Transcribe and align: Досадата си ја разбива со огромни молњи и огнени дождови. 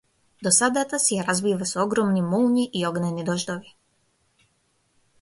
Досадата 0.45 0.99
си 1.03 1.19
ја 1.19 1.25
разбива 1.27 1.69
со 1.73 1.85
огромни 1.85 2.25
молњи 2.33 2.67
и 2.81 2.85
огнени 2.93 3.31
дождови. 3.31 3.75